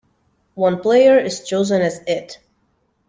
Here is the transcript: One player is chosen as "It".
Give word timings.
One 0.55 0.79
player 0.81 1.15
is 1.19 1.47
chosen 1.47 1.83
as 1.83 1.99
"It". 2.07 2.39